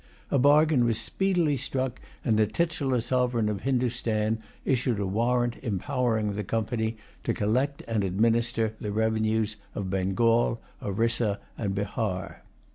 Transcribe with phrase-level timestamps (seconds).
[0.31, 6.33] A bargain was speedily struck; and the titular sovereign of Hindostan issued a warrant, empowering
[6.33, 12.41] the Company to collect and administer the revenues of Bengal, Orissa, and Bahar.